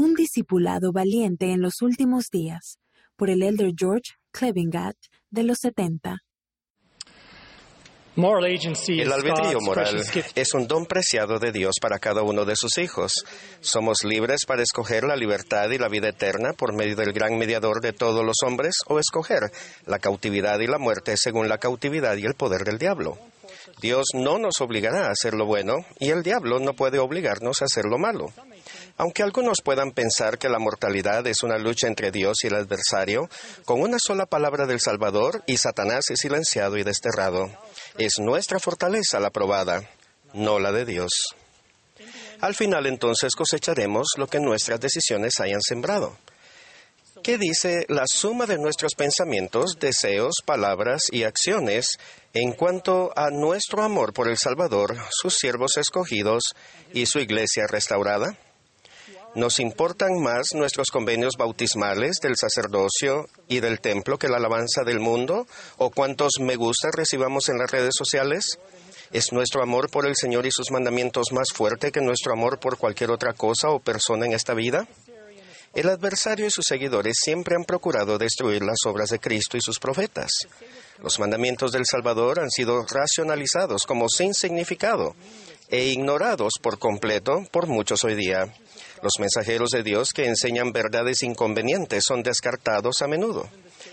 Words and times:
Un 0.00 0.14
discipulado 0.14 0.92
valiente 0.92 1.46
en 1.50 1.60
los 1.60 1.82
últimos 1.82 2.26
días, 2.30 2.78
por 3.16 3.30
el 3.30 3.42
elder 3.42 3.72
George 3.76 4.12
Clevingat 4.30 4.94
de 5.28 5.42
los 5.42 5.58
70. 5.58 6.18
El 8.14 9.12
albedrío 9.12 9.58
moral 9.60 10.00
es 10.36 10.54
un 10.54 10.68
don 10.68 10.86
preciado 10.86 11.40
de 11.40 11.50
Dios 11.50 11.74
para 11.82 11.98
cada 11.98 12.22
uno 12.22 12.44
de 12.44 12.54
sus 12.54 12.78
hijos. 12.78 13.12
Somos 13.58 14.04
libres 14.04 14.46
para 14.46 14.62
escoger 14.62 15.02
la 15.02 15.16
libertad 15.16 15.68
y 15.70 15.78
la 15.78 15.88
vida 15.88 16.10
eterna 16.10 16.52
por 16.52 16.76
medio 16.76 16.94
del 16.94 17.12
gran 17.12 17.36
mediador 17.36 17.80
de 17.80 17.92
todos 17.92 18.24
los 18.24 18.36
hombres 18.46 18.76
o 18.86 19.00
escoger 19.00 19.50
la 19.84 19.98
cautividad 19.98 20.60
y 20.60 20.68
la 20.68 20.78
muerte 20.78 21.16
según 21.16 21.48
la 21.48 21.58
cautividad 21.58 22.16
y 22.16 22.24
el 22.24 22.34
poder 22.34 22.60
del 22.62 22.78
diablo. 22.78 23.18
Dios 23.80 24.06
no 24.14 24.38
nos 24.38 24.60
obligará 24.60 25.06
a 25.06 25.10
hacer 25.10 25.34
lo 25.34 25.44
bueno 25.44 25.74
y 25.98 26.10
el 26.10 26.22
diablo 26.22 26.60
no 26.60 26.74
puede 26.74 27.00
obligarnos 27.00 27.62
a 27.62 27.64
hacer 27.64 27.84
lo 27.86 27.98
malo. 27.98 28.32
Aunque 28.98 29.22
algunos 29.22 29.62
puedan 29.62 29.92
pensar 29.92 30.38
que 30.38 30.48
la 30.48 30.58
mortalidad 30.58 31.24
es 31.28 31.44
una 31.44 31.56
lucha 31.56 31.86
entre 31.86 32.10
Dios 32.10 32.38
y 32.42 32.48
el 32.48 32.56
adversario, 32.56 33.30
con 33.64 33.80
una 33.80 33.96
sola 34.04 34.26
palabra 34.26 34.66
del 34.66 34.80
Salvador 34.80 35.44
y 35.46 35.56
Satanás 35.56 36.10
es 36.10 36.18
silenciado 36.18 36.76
y 36.76 36.82
desterrado. 36.82 37.48
Es 37.96 38.18
nuestra 38.18 38.58
fortaleza 38.58 39.20
la 39.20 39.30
probada, 39.30 39.88
no 40.34 40.58
la 40.58 40.72
de 40.72 40.84
Dios. 40.84 41.10
Al 42.40 42.56
final 42.56 42.86
entonces 42.86 43.36
cosecharemos 43.36 44.08
lo 44.16 44.26
que 44.26 44.40
nuestras 44.40 44.80
decisiones 44.80 45.38
hayan 45.38 45.62
sembrado. 45.62 46.16
¿Qué 47.22 47.38
dice 47.38 47.84
la 47.88 48.04
suma 48.06 48.46
de 48.46 48.58
nuestros 48.58 48.94
pensamientos, 48.96 49.76
deseos, 49.78 50.36
palabras 50.44 51.02
y 51.12 51.22
acciones 51.22 51.98
en 52.32 52.52
cuanto 52.52 53.12
a 53.16 53.30
nuestro 53.30 53.84
amor 53.84 54.12
por 54.12 54.28
el 54.28 54.38
Salvador, 54.38 54.96
sus 55.10 55.36
siervos 55.36 55.76
escogidos 55.76 56.42
y 56.92 57.06
su 57.06 57.20
iglesia 57.20 57.66
restaurada? 57.68 58.36
¿Nos 59.38 59.60
importan 59.60 60.20
más 60.20 60.48
nuestros 60.54 60.88
convenios 60.90 61.34
bautismales 61.38 62.16
del 62.20 62.34
sacerdocio 62.36 63.28
y 63.46 63.60
del 63.60 63.78
templo 63.78 64.18
que 64.18 64.26
la 64.26 64.38
alabanza 64.38 64.82
del 64.82 64.98
mundo? 64.98 65.46
¿O 65.76 65.90
cuántos 65.90 66.40
me 66.40 66.56
gusta 66.56 66.88
recibamos 66.92 67.48
en 67.48 67.58
las 67.58 67.70
redes 67.70 67.94
sociales? 67.96 68.58
¿Es 69.12 69.32
nuestro 69.32 69.62
amor 69.62 69.92
por 69.92 70.06
el 70.06 70.16
Señor 70.16 70.44
y 70.44 70.50
sus 70.50 70.72
mandamientos 70.72 71.30
más 71.30 71.50
fuerte 71.54 71.92
que 71.92 72.00
nuestro 72.00 72.32
amor 72.32 72.58
por 72.58 72.78
cualquier 72.78 73.12
otra 73.12 73.32
cosa 73.32 73.70
o 73.70 73.78
persona 73.78 74.26
en 74.26 74.32
esta 74.32 74.54
vida? 74.54 74.88
El 75.72 75.88
adversario 75.88 76.46
y 76.46 76.50
sus 76.50 76.64
seguidores 76.66 77.18
siempre 77.22 77.54
han 77.54 77.64
procurado 77.64 78.18
destruir 78.18 78.62
las 78.64 78.78
obras 78.86 79.10
de 79.10 79.20
Cristo 79.20 79.56
y 79.56 79.60
sus 79.60 79.78
profetas. 79.78 80.32
Los 81.00 81.20
mandamientos 81.20 81.70
del 81.70 81.84
Salvador 81.88 82.40
han 82.40 82.50
sido 82.50 82.84
racionalizados 82.90 83.84
como 83.86 84.08
sin 84.08 84.34
significado 84.34 85.14
e 85.70 85.86
ignorados 85.86 86.54
por 86.62 86.78
completo 86.78 87.46
por 87.50 87.66
muchos 87.66 88.04
hoy 88.04 88.14
día. 88.14 88.52
Los 89.02 89.12
mensajeros 89.20 89.70
de 89.70 89.82
Dios 89.82 90.12
que 90.12 90.26
enseñan 90.26 90.72
verdades 90.72 91.22
inconvenientes 91.22 92.04
son 92.06 92.22
descartados 92.22 93.02
a 93.02 93.06
menudo. 93.06 93.48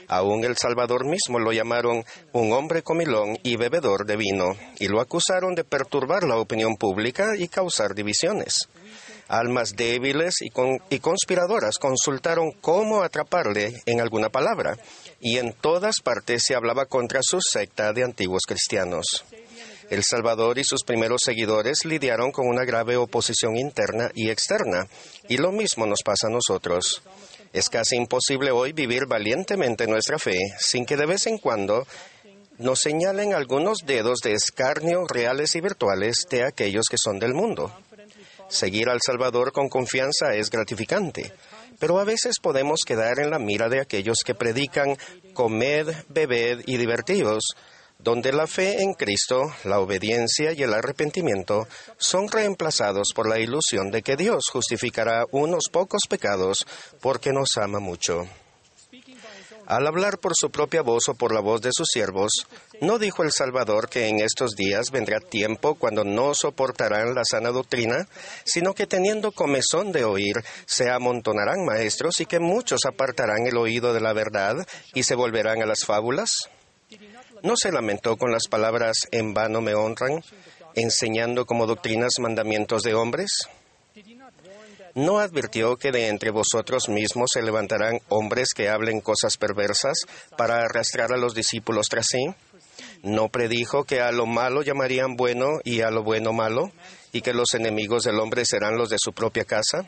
Aún 0.07 0.43
el 0.43 0.57
Salvador 0.57 1.05
mismo 1.05 1.39
lo 1.39 1.51
llamaron 1.51 2.03
un 2.31 2.53
hombre 2.53 2.81
comilón 2.81 3.37
y 3.43 3.55
bebedor 3.55 4.05
de 4.05 4.17
vino, 4.17 4.55
y 4.79 4.87
lo 4.87 5.01
acusaron 5.01 5.55
de 5.55 5.63
perturbar 5.63 6.23
la 6.23 6.37
opinión 6.37 6.75
pública 6.75 7.35
y 7.37 7.47
causar 7.47 7.95
divisiones. 7.95 8.67
Almas 9.27 9.75
débiles 9.75 10.35
y, 10.41 10.51
y 10.89 10.99
conspiradoras 10.99 11.77
consultaron 11.79 12.51
cómo 12.61 13.01
atraparle 13.01 13.73
en 13.87 13.99
alguna 13.99 14.29
palabra, 14.29 14.77
y 15.19 15.37
en 15.37 15.53
todas 15.53 15.95
partes 16.03 16.43
se 16.45 16.55
hablaba 16.55 16.85
contra 16.85 17.21
su 17.23 17.39
secta 17.41 17.91
de 17.91 18.03
antiguos 18.03 18.43
cristianos. 18.47 19.25
El 19.89 20.03
Salvador 20.03 20.57
y 20.57 20.63
sus 20.63 20.83
primeros 20.83 21.21
seguidores 21.23 21.85
lidiaron 21.85 22.31
con 22.31 22.47
una 22.47 22.65
grave 22.65 22.97
oposición 22.97 23.57
interna 23.57 24.11
y 24.15 24.29
externa, 24.29 24.87
y 25.29 25.37
lo 25.37 25.51
mismo 25.51 25.85
nos 25.85 26.01
pasa 26.03 26.27
a 26.27 26.31
nosotros. 26.31 27.01
Es 27.53 27.69
casi 27.69 27.95
imposible 27.95 28.51
hoy 28.51 28.73
vivir 28.73 29.05
valientemente 29.07 29.87
nuestra 29.87 30.19
fe 30.19 30.37
sin 30.59 30.85
que 30.85 30.97
de 30.97 31.05
vez 31.05 31.27
en 31.27 31.37
cuando 31.37 31.87
nos 32.57 32.79
señalen 32.79 33.33
algunos 33.33 33.79
dedos 33.85 34.19
de 34.19 34.33
escarnio 34.33 35.05
reales 35.07 35.55
y 35.55 35.61
virtuales 35.61 36.25
de 36.29 36.43
aquellos 36.43 36.85
que 36.89 36.97
son 36.97 37.19
del 37.19 37.33
mundo. 37.33 37.71
Seguir 38.49 38.89
al 38.89 38.99
Salvador 39.05 39.51
con 39.51 39.69
confianza 39.69 40.35
es 40.35 40.49
gratificante, 40.49 41.33
pero 41.79 41.99
a 41.99 42.05
veces 42.05 42.39
podemos 42.39 42.81
quedar 42.85 43.19
en 43.19 43.29
la 43.29 43.39
mira 43.39 43.69
de 43.69 43.81
aquellos 43.81 44.19
que 44.25 44.35
predican 44.35 44.97
comed, 45.33 45.93
bebed 46.09 46.61
y 46.65 46.77
divertidos, 46.77 47.55
donde 47.99 48.31
la 48.31 48.47
fe 48.47 48.81
en 48.81 48.93
Cristo, 48.93 49.43
la 49.63 49.79
obediencia 49.79 50.53
y 50.53 50.61
el 50.63 50.73
arrepentimiento 50.73 51.67
son 51.97 52.27
reemplazados 52.27 53.09
por 53.15 53.27
la 53.27 53.39
ilusión 53.39 53.91
de 53.91 54.01
que 54.01 54.15
Dios 54.15 54.45
justificará 54.51 55.25
unos 55.31 55.69
pocos 55.71 56.03
pecados 56.09 56.65
porque 57.01 57.31
nos 57.31 57.57
ama 57.57 57.79
mucho. 57.79 58.27
Al 59.67 59.87
hablar 59.87 60.19
por 60.19 60.33
su 60.35 60.51
propia 60.51 60.83
voz 60.83 61.09
o 61.09 61.15
por 61.15 61.33
la 61.33 61.39
voz 61.39 61.59
de 61.61 61.71
sus 61.73 61.87
siervos, 61.91 62.31
¿no 62.81 62.99
dijo 62.99 63.23
el 63.23 63.31
Salvador 63.31 63.89
que 63.89 64.07
en 64.07 64.19
estos 64.19 64.51
días 64.51 64.91
vendrá 64.91 65.19
tiempo 65.19 65.73
cuando 65.73 66.03
no 66.03 66.35
soportarán 66.35 67.15
la 67.15 67.23
sana 67.25 67.49
doctrina, 67.49 68.07
sino 68.43 68.75
que 68.75 68.85
teniendo 68.85 69.31
comezón 69.31 69.91
de 69.91 70.03
oír, 70.03 70.35
se 70.67 70.91
amontonarán 70.91 71.65
maestros 71.65 72.21
y 72.21 72.27
que 72.27 72.39
muchos 72.39 72.81
apartarán 72.85 73.47
el 73.47 73.57
oído 73.57 73.91
de 73.93 74.01
la 74.01 74.13
verdad 74.13 74.67
y 74.93 75.01
se 75.01 75.15
volverán 75.15 75.63
a 75.63 75.65
las 75.65 75.83
fábulas? 75.83 76.29
¿No 77.45 77.53
se 77.55 77.71
lamentó 77.71 78.17
con 78.17 78.31
las 78.31 78.47
palabras 78.47 79.01
en 79.11 79.35
vano 79.35 79.61
me 79.61 79.75
honran, 79.75 80.23
enseñando 80.73 81.45
como 81.45 81.67
doctrinas 81.67 82.13
mandamientos 82.19 82.81
de 82.81 82.95
hombres? 82.95 83.29
¿No 84.95 85.19
advirtió 85.19 85.77
que 85.77 85.91
de 85.91 86.07
entre 86.07 86.31
vosotros 86.31 86.89
mismos 86.89 87.29
se 87.31 87.43
levantarán 87.43 87.99
hombres 88.09 88.55
que 88.55 88.67
hablen 88.67 88.99
cosas 88.99 89.37
perversas 89.37 90.07
para 90.35 90.63
arrastrar 90.63 91.13
a 91.13 91.17
los 91.17 91.35
discípulos 91.35 91.87
tras 91.87 92.07
sí? 92.09 92.25
¿No 93.03 93.29
predijo 93.29 93.83
que 93.83 94.01
a 94.01 94.11
lo 94.11 94.25
malo 94.25 94.63
llamarían 94.63 95.15
bueno 95.15 95.59
y 95.63 95.81
a 95.81 95.91
lo 95.91 96.01
bueno 96.01 96.33
malo, 96.33 96.71
y 97.11 97.21
que 97.21 97.35
los 97.35 97.53
enemigos 97.53 98.05
del 98.05 98.19
hombre 98.21 98.43
serán 98.45 98.75
los 98.75 98.89
de 98.89 98.97
su 98.97 99.13
propia 99.13 99.45
casa? 99.45 99.87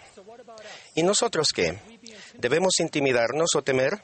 ¿Y 0.93 1.01
nosotros 1.01 1.47
qué? 1.55 1.79
¿Debemos 2.35 2.79
intimidarnos 2.81 3.55
o 3.55 3.63
temer? 3.63 3.99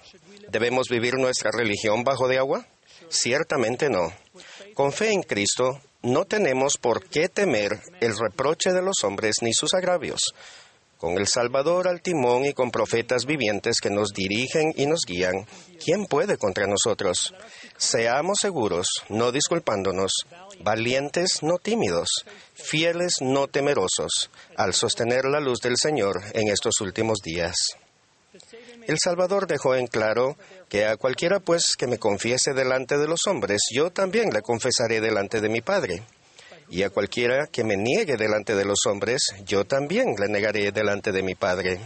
¿Debemos 0.49 0.87
vivir 0.89 1.19
nuestra 1.19 1.51
religión 1.55 2.03
bajo 2.03 2.27
de 2.27 2.39
agua? 2.39 2.65
Ciertamente 3.13 3.89
no. 3.89 4.11
Con 4.73 4.91
fe 4.91 5.11
en 5.11 5.21
Cristo 5.21 5.79
no 6.01 6.25
tenemos 6.25 6.77
por 6.77 7.05
qué 7.05 7.29
temer 7.29 7.79
el 8.01 8.17
reproche 8.17 8.73
de 8.73 8.81
los 8.81 9.03
hombres 9.03 9.35
ni 9.43 9.53
sus 9.53 9.75
agravios. 9.75 10.33
Con 10.97 11.19
el 11.19 11.27
Salvador 11.27 11.87
al 11.87 12.01
timón 12.01 12.45
y 12.45 12.53
con 12.53 12.71
profetas 12.71 13.25
vivientes 13.25 13.81
que 13.81 13.91
nos 13.91 14.13
dirigen 14.13 14.73
y 14.75 14.87
nos 14.87 15.01
guían, 15.05 15.45
¿quién 15.83 16.07
puede 16.07 16.37
contra 16.37 16.65
nosotros? 16.65 17.35
Seamos 17.77 18.39
seguros, 18.41 18.87
no 19.09 19.31
disculpándonos, 19.31 20.11
valientes, 20.61 21.43
no 21.43 21.59
tímidos, 21.59 22.09
fieles, 22.55 23.17
no 23.21 23.47
temerosos, 23.47 24.31
al 24.57 24.73
sostener 24.73 25.25
la 25.25 25.39
luz 25.39 25.59
del 25.59 25.77
Señor 25.77 26.19
en 26.33 26.47
estos 26.47 26.81
últimos 26.81 27.19
días. 27.19 27.77
El 28.87 28.97
Salvador 29.01 29.47
dejó 29.47 29.75
en 29.75 29.87
claro 29.87 30.37
que 30.67 30.85
a 30.85 30.97
cualquiera 30.97 31.39
pues 31.39 31.75
que 31.77 31.87
me 31.87 31.99
confiese 31.99 32.53
delante 32.53 32.97
de 32.97 33.07
los 33.07 33.21
hombres, 33.27 33.61
yo 33.73 33.91
también 33.91 34.29
le 34.31 34.41
confesaré 34.41 34.99
delante 34.99 35.39
de 35.39 35.49
mi 35.49 35.61
Padre. 35.61 36.03
Y 36.69 36.83
a 36.83 36.89
cualquiera 36.89 37.47
que 37.51 37.63
me 37.63 37.77
niegue 37.77 38.17
delante 38.17 38.55
de 38.55 38.65
los 38.65 38.79
hombres, 38.87 39.21
yo 39.45 39.65
también 39.65 40.15
le 40.17 40.27
negaré 40.27 40.71
delante 40.71 41.11
de 41.11 41.23
mi 41.23 41.35
Padre. 41.35 41.79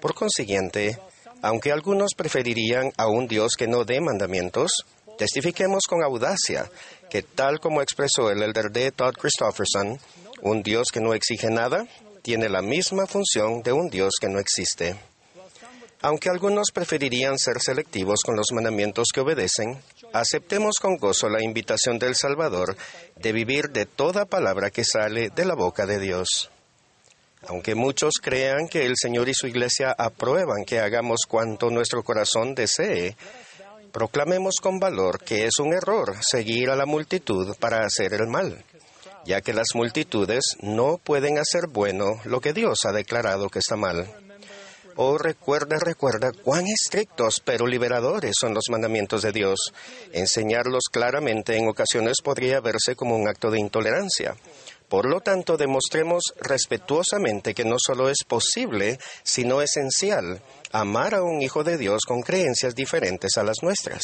Por 0.00 0.14
consiguiente, 0.14 0.98
aunque 1.42 1.72
algunos 1.72 2.14
preferirían 2.16 2.92
a 2.96 3.06
un 3.08 3.28
Dios 3.28 3.52
que 3.56 3.66
no 3.66 3.84
dé 3.84 4.00
mandamientos, 4.00 4.84
testifiquemos 5.18 5.84
con 5.88 6.02
audacia 6.02 6.70
que 7.10 7.22
tal 7.22 7.60
como 7.60 7.80
expresó 7.80 8.30
el 8.30 8.42
elder 8.42 8.70
de 8.70 8.90
Todd 8.90 9.14
Christofferson, 9.14 10.00
un 10.42 10.62
Dios 10.62 10.88
que 10.92 11.00
no 11.00 11.14
exige 11.14 11.50
nada, 11.50 11.86
tiene 12.22 12.48
la 12.48 12.62
misma 12.62 13.06
función 13.06 13.62
de 13.62 13.72
un 13.72 13.88
Dios 13.88 14.14
que 14.20 14.28
no 14.28 14.38
existe. 14.38 14.96
Aunque 16.04 16.28
algunos 16.28 16.70
preferirían 16.70 17.38
ser 17.38 17.62
selectivos 17.62 18.20
con 18.26 18.36
los 18.36 18.52
mandamientos 18.52 19.08
que 19.10 19.20
obedecen, 19.20 19.80
aceptemos 20.12 20.74
con 20.78 20.98
gozo 20.98 21.30
la 21.30 21.42
invitación 21.42 21.98
del 21.98 22.14
Salvador 22.14 22.76
de 23.16 23.32
vivir 23.32 23.70
de 23.70 23.86
toda 23.86 24.26
palabra 24.26 24.68
que 24.70 24.84
sale 24.84 25.30
de 25.30 25.46
la 25.46 25.54
boca 25.54 25.86
de 25.86 25.98
Dios. 25.98 26.50
Aunque 27.48 27.74
muchos 27.74 28.16
crean 28.20 28.68
que 28.68 28.84
el 28.84 28.96
Señor 28.98 29.30
y 29.30 29.34
su 29.34 29.46
Iglesia 29.46 29.94
aprueban 29.96 30.66
que 30.66 30.78
hagamos 30.78 31.20
cuanto 31.26 31.70
nuestro 31.70 32.02
corazón 32.02 32.54
desee, 32.54 33.16
proclamemos 33.90 34.56
con 34.60 34.78
valor 34.78 35.24
que 35.24 35.46
es 35.46 35.58
un 35.58 35.72
error 35.72 36.16
seguir 36.20 36.68
a 36.68 36.76
la 36.76 36.84
multitud 36.84 37.56
para 37.58 37.82
hacer 37.82 38.12
el 38.12 38.26
mal, 38.26 38.62
ya 39.24 39.40
que 39.40 39.54
las 39.54 39.68
multitudes 39.74 40.44
no 40.60 40.98
pueden 40.98 41.38
hacer 41.38 41.62
bueno 41.66 42.20
lo 42.24 42.42
que 42.42 42.52
Dios 42.52 42.80
ha 42.84 42.92
declarado 42.92 43.48
que 43.48 43.60
está 43.60 43.76
mal. 43.76 44.23
Oh, 44.96 45.18
recuerda, 45.18 45.76
recuerda 45.80 46.30
cuán 46.30 46.66
estrictos 46.66 47.40
pero 47.44 47.66
liberadores 47.66 48.36
son 48.40 48.54
los 48.54 48.64
mandamientos 48.70 49.22
de 49.22 49.32
Dios. 49.32 49.72
Enseñarlos 50.12 50.84
claramente 50.90 51.56
en 51.56 51.68
ocasiones 51.68 52.18
podría 52.22 52.60
verse 52.60 52.94
como 52.94 53.16
un 53.16 53.26
acto 53.26 53.50
de 53.50 53.58
intolerancia. 53.58 54.36
Por 54.88 55.06
lo 55.06 55.20
tanto, 55.20 55.56
demostremos 55.56 56.22
respetuosamente 56.40 57.54
que 57.54 57.64
no 57.64 57.76
solo 57.78 58.08
es 58.08 58.18
posible, 58.28 59.00
sino 59.24 59.62
esencial, 59.62 60.40
amar 60.70 61.16
a 61.16 61.22
un 61.24 61.42
hijo 61.42 61.64
de 61.64 61.76
Dios 61.76 62.02
con 62.06 62.20
creencias 62.20 62.76
diferentes 62.76 63.36
a 63.36 63.42
las 63.42 63.56
nuestras. 63.62 64.02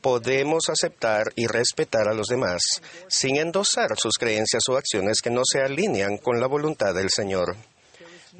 Podemos 0.00 0.70
aceptar 0.70 1.30
y 1.36 1.46
respetar 1.46 2.08
a 2.08 2.14
los 2.14 2.28
demás 2.28 2.62
sin 3.08 3.36
endosar 3.36 3.98
sus 3.98 4.14
creencias 4.18 4.62
o 4.70 4.78
acciones 4.78 5.20
que 5.20 5.28
no 5.28 5.42
se 5.44 5.60
alinean 5.60 6.16
con 6.16 6.40
la 6.40 6.46
voluntad 6.46 6.94
del 6.94 7.10
Señor. 7.10 7.54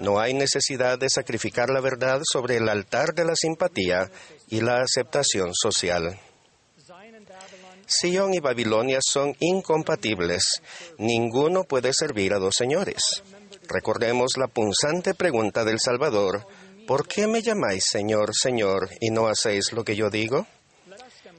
No 0.01 0.19
hay 0.19 0.35
necesidad 0.35 0.99
de 0.99 1.11
sacrificar 1.11 1.69
la 1.69 1.81
verdad 1.81 2.21
sobre 2.25 2.57
el 2.57 2.69
altar 2.69 3.15
de 3.15 3.25
la 3.25 3.37
simpatía 3.37 4.11
y 4.49 4.63
la 4.63 4.81
aceptación 4.81 5.51
social. 5.53 6.19
Sion 7.87 8.33
y 8.33 8.41
Babilonia 8.41 9.01
son 9.03 9.37
incompatibles. 9.41 10.63
Ninguno 10.99 11.65
puede 11.65 11.93
servir 11.93 12.33
a 12.33 12.39
dos 12.39 12.55
señores. 12.57 13.23
Recordemos 13.69 14.33
la 14.39 14.47
punzante 14.47 15.15
pregunta 15.15 15.65
del 15.65 15.79
Salvador, 15.79 16.47
¿por 16.87 17.07
qué 17.07 17.27
me 17.27 17.43
llamáis 17.43 17.85
Señor, 17.91 18.31
Señor, 18.35 18.89
y 19.01 19.11
no 19.11 19.29
hacéis 19.29 19.73
lo 19.73 19.85
que 19.85 19.97
yo 19.97 20.09
digo? 20.09 20.47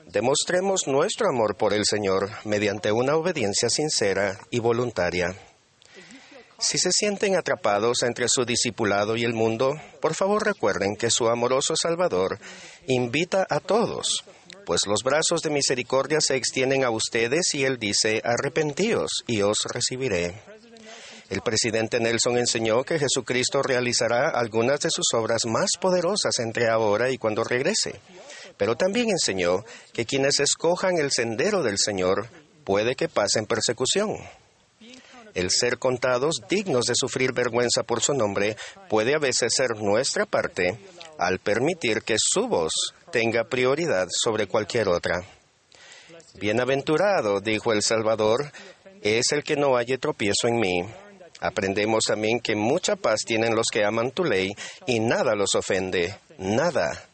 Demostremos 0.06 0.88
nuestro 0.88 1.30
amor 1.30 1.56
por 1.56 1.74
el 1.74 1.86
Señor 1.86 2.30
mediante 2.44 2.92
una 2.92 3.16
obediencia 3.16 3.69
sincera 3.69 4.38
y 4.50 4.60
voluntaria. 4.60 5.36
Si 6.62 6.78
se 6.78 6.92
sienten 6.92 7.36
atrapados 7.36 8.04
entre 8.04 8.28
su 8.30 8.46
discipulado 8.46 9.18
y 9.18 9.24
el 9.24 9.34
mundo, 9.34 9.81
por 10.00 10.13
favor 10.13 10.46
recuerden 10.46 10.96
que 10.96 11.10
su 11.10 11.28
amoroso 11.28 11.74
Salvador 11.75 12.38
invita 12.88 13.48
a 13.50 13.60
todos, 13.60 14.24
pues 14.66 14.81
los 14.86 15.02
brazos 15.04 15.42
de 15.42 15.50
misericordia 15.50 16.22
se 16.22 16.36
extienden 16.36 16.84
a 16.84 16.92
ustedes 16.92 17.56
y 17.56 17.66
Él 17.66 17.80
dice, 17.80 18.22
arrepentíos 18.24 19.24
y 19.25 19.42
os 19.42 19.58
recibiré. 19.74 20.40
El 21.31 21.42
presidente 21.42 22.00
Nelson 22.00 22.38
enseñó 22.38 22.84
que 22.84 23.00
Jesucristo 23.00 23.63
realizará 23.63 24.30
algunas 24.30 24.81
de 24.81 24.92
sus 24.92 25.08
obras 25.13 25.46
más 25.48 25.72
poderosas 25.80 26.38
entre 26.40 26.69
ahora 26.69 27.10
y 27.10 27.18
cuando 27.18 27.44
regrese, 27.44 28.00
pero 28.58 28.75
también 28.75 29.10
enseñó 29.10 29.63
que 29.94 30.06
quienes 30.06 30.40
escojan 30.40 31.00
el 31.00 31.12
sendero 31.12 31.63
del 31.63 31.80
Señor 31.80 32.28
puede 32.63 32.96
que 32.96 33.10
pasen 33.10 33.48
persecución. 33.48 34.18
El 35.33 35.50
ser 35.50 35.78
contados 35.78 36.42
dignos 36.50 36.86
de 36.86 36.95
sufrir 36.95 37.33
vergüenza 37.33 37.83
por 37.83 38.01
su 38.01 38.13
nombre 38.13 38.57
puede 38.89 39.16
a 39.16 39.19
veces 39.19 39.54
ser 39.56 39.81
nuestra 39.81 40.25
parte 40.25 40.78
al 41.18 41.39
permitir 41.39 42.01
que 42.01 42.16
su 42.18 42.48
voz 42.48 42.72
tenga 43.12 43.44
prioridad 43.44 44.07
sobre 44.10 44.48
cualquier 44.48 44.89
otra. 44.89 45.24
Bienaventurado, 46.36 47.42
dijo 47.42 47.74
el 47.74 47.83
Salvador, 47.83 48.51
es 49.01 49.31
el 49.31 49.44
que 49.44 49.56
no 49.56 49.78
haya 49.78 49.98
tropiezo 49.98 50.48
en 50.48 50.60
mí. 50.60 50.86
Aprendemos 51.39 52.04
también 52.06 52.39
que 52.39 52.56
mucha 52.56 52.95
paz 52.95 53.22
tienen 53.25 53.56
los 53.56 53.68
que 53.72 53.84
aman 53.84 54.12
tu 54.12 54.24
ley 54.24 54.51
y 54.86 55.00
nada 55.00 55.36
los 55.36 55.56
ofende, 55.56 56.16
nada. 56.38 57.07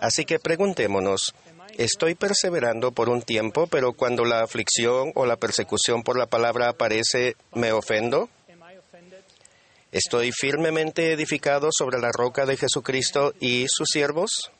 Así 0.00 0.24
que 0.24 0.38
preguntémonos, 0.38 1.34
Estoy 1.78 2.16
perseverando 2.16 2.90
por 2.90 3.08
un 3.08 3.22
tiempo, 3.22 3.68
pero 3.68 3.92
cuando 3.92 4.24
la 4.24 4.42
aflicción 4.42 5.12
o 5.14 5.26
la 5.26 5.36
persecución 5.36 6.02
por 6.02 6.18
la 6.18 6.26
palabra 6.26 6.70
aparece, 6.70 7.36
¿me 7.54 7.70
ofendo? 7.70 8.28
¿Estoy 9.92 10.32
firmemente 10.32 11.12
edificado 11.12 11.68
sobre 11.70 12.00
la 12.00 12.10
roca 12.10 12.46
de 12.46 12.56
Jesucristo 12.56 13.32
y 13.38 13.66
sus 13.68 13.90
siervos? 13.92 14.50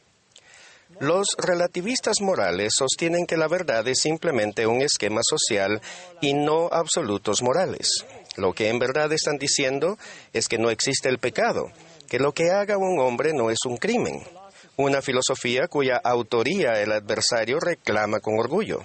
Los 1.01 1.27
relativistas 1.39 2.21
morales 2.21 2.75
sostienen 2.79 3.27
que 3.27 3.37
la 3.37 3.49
verdad 3.49 3.89
es 3.89 3.99
simplemente 3.99 4.69
un 4.69 4.81
esquema 4.81 5.23
social 5.29 5.83
y 6.21 6.35
no 6.35 6.69
absolutos 6.71 7.43
morales. 7.43 8.07
Lo 8.37 8.53
que 8.53 8.69
en 8.69 8.79
verdad 8.79 9.13
están 9.13 9.39
diciendo 9.39 9.99
es 10.33 10.47
que 10.47 10.59
no 10.59 10.71
existe 10.71 11.09
el 11.09 11.19
pecado, 11.19 11.65
que 12.09 12.21
lo 12.21 12.33
que 12.33 12.53
haga 12.53 12.79
un 12.79 13.01
hombre 13.01 13.33
no 13.33 13.51
es 13.51 13.59
un 13.67 13.77
crimen 13.77 14.23
una 14.79 15.03
filosofía 15.03 15.67
cuya 15.67 15.97
autoría 15.97 16.81
el 16.81 16.93
adversario 16.93 17.59
reclama 17.59 18.21
con 18.21 18.39
orgullo. 18.39 18.85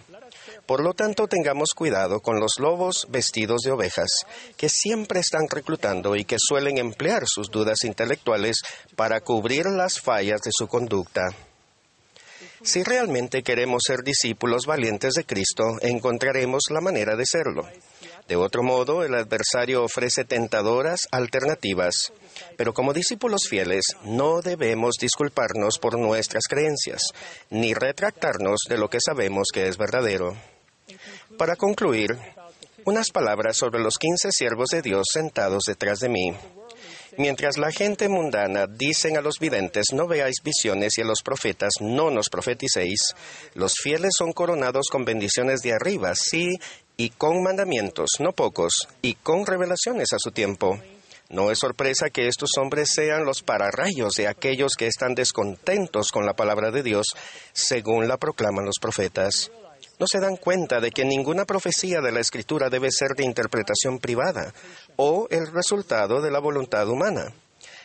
Por 0.66 0.82
lo 0.82 0.94
tanto, 0.94 1.28
tengamos 1.28 1.70
cuidado 1.76 2.20
con 2.20 2.40
los 2.40 2.54
lobos 2.58 3.06
vestidos 3.10 3.62
de 3.62 3.72
ovejas, 3.72 4.10
que 4.58 4.70
siempre 4.70 5.20
están 5.20 5.48
reclutando 5.50 6.16
y 6.16 6.26
que 6.26 6.38
suelen 6.40 6.80
emplear 6.80 7.24
sus 7.28 7.52
dudas 7.52 7.84
intelectuales 7.84 8.58
para 8.96 9.22
cubrir 9.22 9.68
las 9.68 10.00
fallas 10.00 10.42
de 10.42 10.52
su 10.52 10.68
conducta. 10.68 11.30
Si 12.64 12.82
realmente 12.82 13.44
queremos 13.44 13.84
ser 13.86 14.00
discípulos 14.04 14.66
valientes 14.66 15.14
de 15.14 15.26
Cristo, 15.26 15.78
encontraremos 15.82 16.64
la 16.72 16.82
manera 16.82 17.16
de 17.16 17.26
serlo. 17.26 17.68
De 18.28 18.36
otro 18.36 18.64
modo, 18.64 19.04
el 19.04 19.16
adversario 19.16 19.84
ofrece 19.84 20.24
tentadoras 20.24 21.02
alternativas. 21.12 22.14
Pero 22.58 22.74
como 22.74 22.94
discípulos 22.94 23.48
fieles, 23.50 23.84
no 24.04 24.42
debemos 24.42 24.96
disculparnos 25.00 25.78
por 25.80 26.00
nuestras 26.00 26.44
creencias, 26.48 27.02
ni 27.50 27.74
retractarnos 27.74 28.62
de 28.70 28.78
lo 28.78 28.90
que 28.90 29.00
sabemos 29.06 29.48
que 29.54 29.68
es 29.68 29.78
verdadero. 29.78 30.36
Para 31.38 31.56
concluir, 31.56 32.18
unas 32.86 33.12
palabras 33.12 33.58
sobre 33.58 33.82
los 33.82 33.98
quince 33.98 34.32
siervos 34.32 34.68
de 34.70 34.82
Dios 34.82 35.08
sentados 35.12 35.64
detrás 35.66 36.00
de 36.00 36.10
mí. 36.10 36.34
Mientras 37.18 37.58
la 37.58 37.72
gente 37.72 38.10
mundana 38.10 38.66
dicen 38.66 39.18
a 39.18 39.22
los 39.22 39.38
videntes, 39.40 39.88
no 39.94 40.08
veáis 40.08 40.38
visiones 40.44 40.98
y 40.98 41.02
a 41.02 41.06
los 41.06 41.22
profetas, 41.22 41.74
no 41.80 42.10
nos 42.10 42.30
profeticéis, 42.30 43.14
los 43.54 43.76
fieles 43.76 44.14
son 44.18 44.34
coronados 44.34 44.88
con 44.92 45.06
bendiciones 45.06 45.62
de 45.62 45.74
arriba, 45.74 46.14
sí, 46.16 46.50
y 46.98 47.10
con 47.10 47.42
mandamientos, 47.44 48.10
no 48.20 48.32
pocos, 48.34 48.88
y 49.02 49.16
con 49.16 49.46
revelaciones 49.46 50.14
a 50.14 50.20
su 50.20 50.32
tiempo. 50.32 50.80
No 51.30 51.50
es 51.50 51.60
sorpresa 51.60 52.10
que 52.12 52.28
estos 52.28 52.52
hombres 52.60 52.90
sean 52.94 53.26
los 53.26 53.42
pararrayos 53.42 54.16
de 54.16 54.28
aquellos 54.28 54.76
que 54.76 54.88
están 54.88 55.16
descontentos 55.16 56.12
con 56.12 56.26
la 56.26 56.34
palabra 56.34 56.70
de 56.70 56.84
Dios, 56.84 57.08
según 57.54 58.08
la 58.08 58.18
proclaman 58.18 58.66
los 58.66 58.76
profetas. 58.80 59.50
No 60.00 60.06
se 60.08 60.20
dan 60.20 60.38
cuenta 60.38 60.80
de 60.80 60.92
que 60.92 61.06
ninguna 61.06 61.46
profecía 61.46 62.02
de 62.02 62.12
la 62.12 62.20
Escritura 62.20 62.70
debe 62.70 62.92
ser 62.92 63.10
de 63.16 63.24
interpretación 63.24 64.00
privada 64.00 64.54
o 64.96 65.28
el 65.32 65.52
resultado 65.52 66.22
de 66.22 66.30
la 66.30 66.40
voluntad 66.40 66.88
humana, 66.88 67.34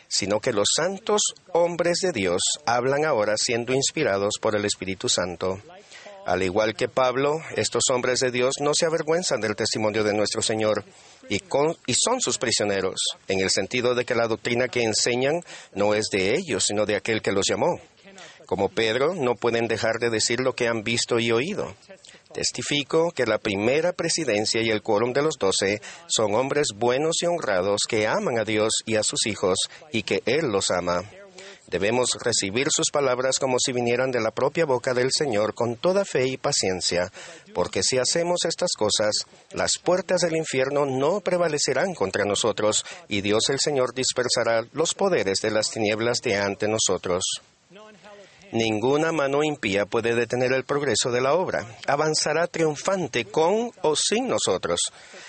sino 0.07 0.39
que 0.39 0.53
los 0.53 0.67
santos 0.75 1.21
hombres 1.53 1.99
de 2.01 2.11
Dios 2.11 2.41
hablan 2.65 3.05
ahora 3.05 3.35
siendo 3.37 3.73
inspirados 3.73 4.33
por 4.41 4.55
el 4.55 4.65
Espíritu 4.65 5.07
Santo. 5.07 5.59
Al 6.25 6.43
igual 6.43 6.75
que 6.75 6.87
Pablo, 6.87 7.41
estos 7.55 7.83
hombres 7.91 8.19
de 8.19 8.31
Dios 8.31 8.55
no 8.59 8.73
se 8.73 8.85
avergüenzan 8.85 9.41
del 9.41 9.55
testimonio 9.55 10.03
de 10.03 10.13
nuestro 10.13 10.41
Señor 10.41 10.83
y, 11.29 11.41
son 11.93 12.21
sus 12.21 12.37
prisioneros, 12.37 12.99
en 13.27 13.39
el 13.39 13.49
sentido 13.49 13.95
de 13.95 14.05
que 14.05 14.15
la 14.15 14.27
doctrina 14.27 14.67
que 14.67 14.83
enseñan 14.83 15.41
no 15.73 15.93
es 15.93 16.07
de 16.11 16.35
ellos, 16.35 16.65
sino 16.65 16.85
de 16.85 16.95
aquel 16.95 17.21
que 17.21 17.31
los 17.31 17.45
llamó. 17.47 17.79
Como 18.45 18.69
Pedro, 18.69 19.13
no 19.13 19.35
pueden 19.35 19.67
dejar 19.67 19.99
de 19.99 20.09
decir 20.09 20.39
lo 20.39 20.53
que 20.53 20.67
han 20.67 20.83
visto 20.83 21.19
y 21.19 21.31
oído. 21.31 21.75
Testifico 22.33 23.11
que 23.11 23.27
la 23.27 23.37
primera 23.37 23.93
presidencia 23.93 24.61
y 24.61 24.71
el 24.71 24.81
quórum 24.81 25.13
de 25.13 25.21
los 25.21 25.35
doce 25.39 25.81
son 26.07 26.33
hombres 26.33 26.69
buenos 26.75 27.21
y 27.21 27.27
honrados 27.27 27.81
que 27.87 28.07
aman 28.07 28.39
a 28.39 28.45
Dios 28.45 28.81
y 28.85 28.95
a 28.95 29.03
sus 29.03 29.27
hijos 29.27 29.57
y 29.91 30.01
que 30.01 30.23
Él 30.25 30.47
los 30.47 30.71
ama. 30.71 31.03
Debemos 31.69 32.17
recibir 32.23 32.67
sus 32.71 32.89
palabras 32.91 33.37
como 33.37 33.57
si 33.59 33.71
vinieran 33.71 34.09
de 34.09 34.19
la 34.19 34.31
propia 34.31 34.65
boca 34.65 34.95
del 34.95 35.11
Señor 35.11 35.53
con 35.53 35.75
toda 35.75 36.03
fe 36.03 36.27
y 36.27 36.37
paciencia, 36.37 37.11
porque 37.53 37.83
si 37.83 37.99
hacemos 37.99 38.39
estas 38.45 38.71
cosas, 38.75 39.25
las 39.51 39.77
puertas 39.77 40.21
del 40.21 40.35
infierno 40.35 40.87
no 40.87 41.19
prevalecerán 41.21 41.93
contra 41.93 42.25
nosotros 42.25 42.83
y 43.07 43.21
Dios 43.21 43.49
el 43.49 43.59
Señor 43.59 43.93
dispersará 43.93 44.65
los 44.73 44.95
poderes 44.95 45.39
de 45.41 45.51
las 45.51 45.69
tinieblas 45.69 46.21
de 46.21 46.37
ante 46.37 46.67
nosotros. 46.67 47.23
Ninguna 48.51 49.11
mano 49.11 49.43
impía 49.43 49.85
puede 49.85 50.15
detener 50.15 50.53
el 50.53 50.63
progreso 50.63 51.11
de 51.11 51.21
la 51.21 51.33
obra. 51.33 51.67
Avanzará 51.85 52.47
triunfante 52.47 53.25
con 53.25 53.71
o 53.83 53.95
sin 53.95 54.27
nosotros. 54.27 54.79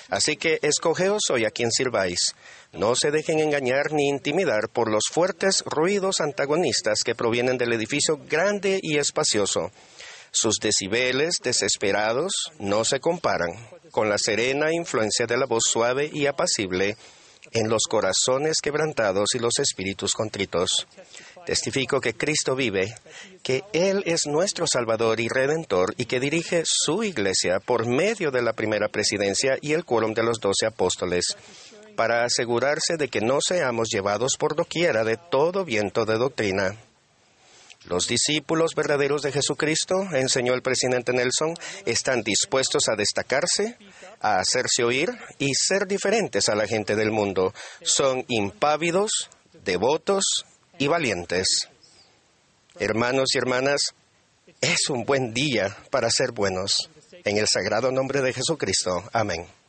Así 0.09 0.37
que 0.37 0.59
escogeos 0.63 1.25
hoy 1.31 1.45
a 1.45 1.51
quien 1.51 1.71
sirváis. 1.71 2.35
No 2.73 2.95
se 2.95 3.11
dejen 3.11 3.41
engañar 3.41 3.93
ni 3.93 4.09
intimidar 4.09 4.69
por 4.69 4.91
los 4.91 5.05
fuertes 5.11 5.63
ruidos 5.67 6.21
antagonistas 6.21 7.03
que 7.05 7.15
provienen 7.15 7.59
del 7.59 7.73
edificio 7.73 8.21
grande 8.29 8.79
y 8.81 8.99
espacioso. 8.99 9.73
Sus 10.31 10.59
decibeles 10.61 11.35
desesperados 11.43 12.33
no 12.61 12.85
se 12.85 13.01
comparan 13.01 13.51
con 13.91 14.09
la 14.09 14.19
serena 14.19 14.73
influencia 14.73 15.27
de 15.27 15.37
la 15.37 15.47
voz 15.47 15.65
suave 15.67 16.09
y 16.13 16.27
apacible 16.27 16.97
en 17.53 17.69
los 17.69 17.83
corazones 17.89 18.59
quebrantados 18.63 19.35
y 19.35 19.41
los 19.41 19.59
espíritus 19.59 20.13
contritos. 20.13 20.87
Testifico 21.47 22.01
que 22.01 22.15
Cristo 22.15 22.55
vive, 22.55 22.95
que 23.43 23.65
Él 23.73 24.03
es 24.07 24.27
nuestro 24.27 24.67
Salvador 24.67 25.19
y 25.21 25.29
Redentor 25.29 25.95
y 25.97 26.05
que 26.05 26.21
dirige 26.21 26.63
su 26.65 27.03
iglesia 27.03 27.59
por 27.59 27.87
medio 27.87 28.31
de 28.31 28.43
la 28.43 28.53
primera 28.53 28.89
presidencia 28.89 29.57
y 29.61 29.73
el 29.73 29.85
quórum 29.85 30.13
de 30.13 30.23
los 30.23 30.39
doce 30.39 30.67
apóstoles. 30.67 31.37
Para 32.01 32.25
asegurarse 32.25 32.97
de 32.97 33.09
que 33.09 33.21
no 33.21 33.41
seamos 33.47 33.91
llevados 33.93 34.39
por 34.39 34.57
doquiera 34.57 35.05
de 35.05 35.19
todo 35.19 35.67
viento 35.67 36.07
de 36.07 36.17
doctrina. 36.17 36.75
Los 37.85 38.09
discípulos 38.09 38.75
verdaderos 38.75 39.21
de 39.21 39.33
Jesucristo, 39.33 39.97
enseñó 40.15 40.55
el 40.55 40.63
presidente 40.63 41.13
Nelson, 41.13 41.53
están 41.85 42.23
dispuestos 42.23 42.85
a 42.89 42.97
destacarse, 42.97 43.77
a 44.19 44.39
hacerse 44.39 44.83
oír 44.83 45.11
y 45.39 45.53
ser 45.53 45.87
diferentes 45.87 46.49
a 46.49 46.55
la 46.55 46.67
gente 46.67 46.97
del 46.97 47.11
mundo. 47.11 47.53
Son 47.83 48.25
impávidos, 48.29 49.11
devotos 49.63 50.47
y 50.79 50.87
valientes. 50.87 51.69
Hermanos 52.79 53.29
y 53.35 53.39
hermanas, 53.39 53.95
es 54.63 54.89
un 54.89 55.05
buen 55.05 55.35
día 55.35 55.77
para 55.91 56.09
ser 56.09 56.33
buenos. 56.33 56.89
En 57.27 57.37
el 57.37 57.47
sagrado 57.47 57.93
nombre 57.93 58.23
de 58.23 58.33
Jesucristo. 58.33 59.05
Amén. 59.13 59.60